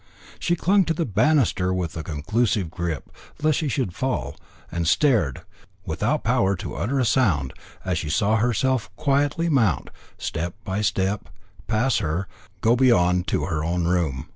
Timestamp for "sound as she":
7.05-8.09